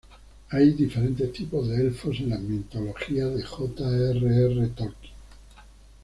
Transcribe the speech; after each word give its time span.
Hay 0.49 0.71
diferentes 0.71 1.31
tipos 1.31 1.67
de 1.67 1.75
elfos 1.79 2.15
en 2.21 2.29
la 2.31 2.39
mitología 2.39 3.27
de 3.27 3.43
J. 3.43 3.83
R. 3.87 4.45
R. 4.47 4.67
Tolkien. 4.69 5.13